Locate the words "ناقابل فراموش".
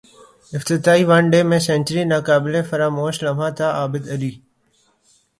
2.11-3.15